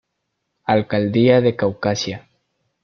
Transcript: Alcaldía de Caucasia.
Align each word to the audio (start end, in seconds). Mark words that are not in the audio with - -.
Alcaldía 0.65 1.41
de 1.41 1.55
Caucasia. 1.55 2.27